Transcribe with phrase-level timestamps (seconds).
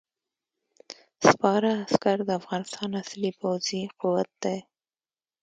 [1.27, 4.57] سپاره عسکر د افغانستان اصلي پوځي قوت دی.